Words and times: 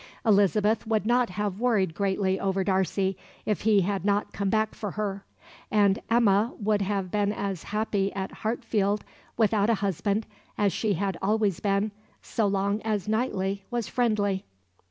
Elizabeth 0.25 0.87
would 0.87 1.05
not 1.05 1.29
have 1.29 1.59
worried 1.59 1.93
greatly 1.93 2.39
over 2.39 2.63
Darcy 2.63 3.15
if 3.45 3.61
he 3.61 3.81
had 3.81 4.03
not 4.03 4.33
come 4.33 4.49
back 4.49 4.73
for 4.73 4.89
her, 4.89 5.23
and 5.69 6.01
Emma 6.09 6.53
would 6.57 6.81
have 6.81 7.11
been 7.11 7.31
as 7.31 7.61
happy 7.65 8.11
at 8.13 8.31
Hartfield 8.41 9.05
without 9.37 9.69
a 9.69 9.75
husband 9.75 10.25
as 10.57 10.73
she 10.73 10.93
had 10.93 11.19
always 11.21 11.59
been, 11.59 11.91
so 12.19 12.47
long 12.47 12.81
as 12.81 13.07
Knightley 13.07 13.63
was 13.69 13.87
friendly. 13.87 14.43